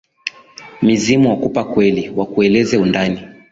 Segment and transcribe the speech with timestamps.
[0.81, 3.19] Mizimu wakupa kweli, wakueleze undani,